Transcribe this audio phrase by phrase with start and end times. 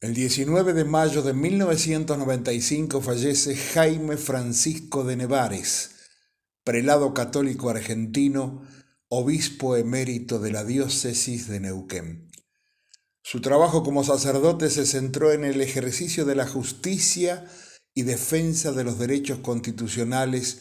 [0.00, 5.90] El 19 de mayo de 1995 fallece Jaime Francisco de Nevares,
[6.62, 8.62] prelado católico argentino,
[9.08, 12.30] obispo emérito de la diócesis de Neuquén.
[13.24, 17.44] Su trabajo como sacerdote se centró en el ejercicio de la justicia
[17.92, 20.60] y defensa de los derechos constitucionales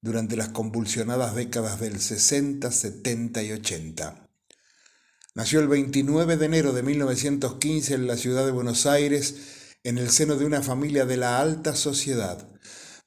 [0.00, 4.23] durante las convulsionadas décadas del 60, 70 y 80.
[5.36, 9.34] Nació el 29 de enero de 1915 en la ciudad de Buenos Aires,
[9.82, 12.46] en el seno de una familia de la alta sociedad.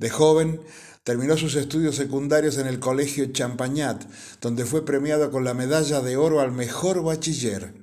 [0.00, 0.60] De joven,
[1.04, 6.16] terminó sus estudios secundarios en el Colegio Champagnat, donde fue premiado con la medalla de
[6.16, 7.74] oro al mejor bachiller.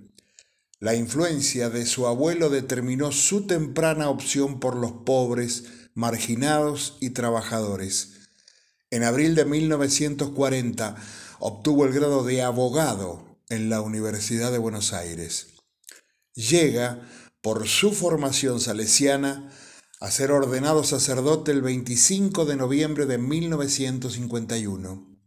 [0.81, 5.63] La influencia de su abuelo determinó su temprana opción por los pobres,
[5.93, 8.27] marginados y trabajadores.
[8.91, 10.97] En abril de 1940
[11.39, 15.47] obtuvo el grado de abogado en la Universidad de Buenos Aires.
[16.33, 17.07] Llega,
[17.41, 19.51] por su formación salesiana,
[19.99, 25.19] a ser ordenado sacerdote el 25 de noviembre de 1951.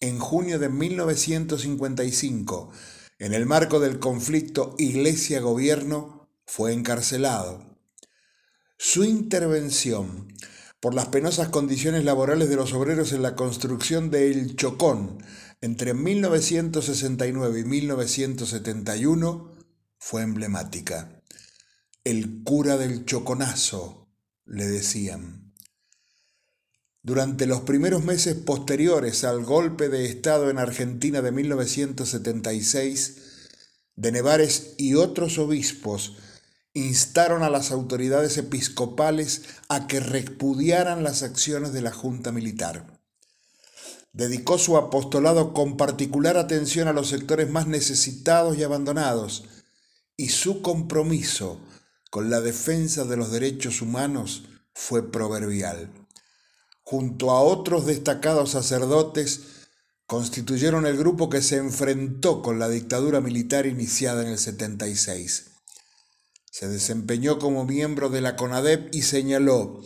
[0.00, 2.72] En junio de 1955,
[3.18, 7.78] en el marco del conflicto Iglesia-Gobierno, fue encarcelado.
[8.78, 10.28] Su intervención
[10.84, 15.16] por las penosas condiciones laborales de los obreros en la construcción de El Chocón,
[15.62, 19.56] entre 1969 y 1971
[19.96, 21.22] fue emblemática.
[22.04, 24.10] El cura del choconazo,
[24.44, 25.54] le decían.
[27.02, 33.22] Durante los primeros meses posteriores al golpe de Estado en Argentina de 1976,
[33.96, 36.18] de Nevares y otros obispos
[36.74, 43.00] instaron a las autoridades episcopales a que repudiaran las acciones de la Junta Militar.
[44.12, 49.44] Dedicó su apostolado con particular atención a los sectores más necesitados y abandonados,
[50.16, 51.60] y su compromiso
[52.10, 55.90] con la defensa de los derechos humanos fue proverbial.
[56.82, 59.68] Junto a otros destacados sacerdotes,
[60.06, 65.53] constituyeron el grupo que se enfrentó con la dictadura militar iniciada en el 76.
[66.54, 69.82] Se desempeñó como miembro de la CONADEP y señaló,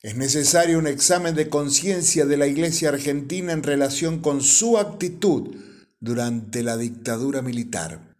[0.00, 5.54] es necesario un examen de conciencia de la Iglesia argentina en relación con su actitud
[5.98, 8.16] durante la dictadura militar.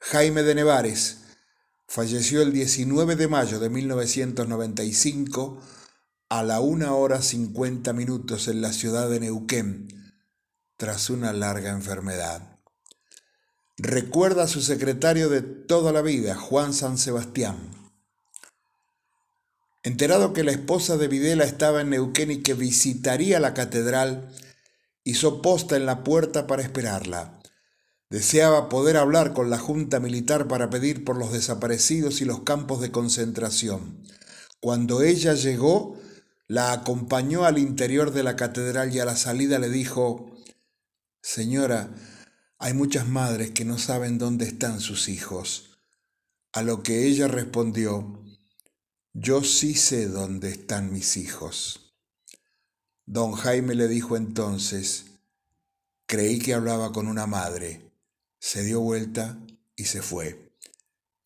[0.00, 1.20] Jaime de Nevares
[1.86, 5.62] falleció el 19 de mayo de 1995
[6.28, 10.12] a la 1 hora 50 minutos en la ciudad de Neuquén
[10.76, 12.57] tras una larga enfermedad.
[13.80, 17.56] Recuerda a su secretario de toda la vida, Juan San Sebastián.
[19.84, 24.34] Enterado que la esposa de Videla estaba en Neuquén y que visitaría la catedral,
[25.04, 27.38] hizo posta en la puerta para esperarla.
[28.10, 32.80] Deseaba poder hablar con la Junta Militar para pedir por los desaparecidos y los campos
[32.80, 34.02] de concentración.
[34.58, 35.96] Cuando ella llegó,
[36.48, 40.32] la acompañó al interior de la catedral y a la salida le dijo,
[41.22, 41.90] Señora,
[42.58, 45.78] hay muchas madres que no saben dónde están sus hijos.
[46.52, 48.24] A lo que ella respondió,
[49.12, 51.94] yo sí sé dónde están mis hijos.
[53.06, 55.06] Don Jaime le dijo entonces,
[56.06, 57.92] creí que hablaba con una madre.
[58.40, 59.38] Se dio vuelta
[59.76, 60.52] y se fue.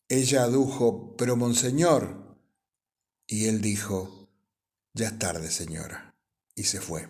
[0.09, 2.37] Ella adujo, pero monseñor.
[3.25, 4.29] Y él dijo,
[4.93, 6.15] ya es tarde, señora.
[6.55, 7.07] Y se fue.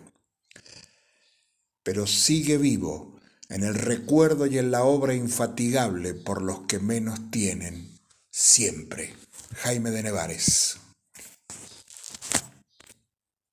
[1.82, 3.14] Pero sigue vivo
[3.48, 7.98] en el recuerdo y en la obra infatigable por los que menos tienen,
[8.30, 9.14] siempre.
[9.56, 10.78] Jaime de Nevares.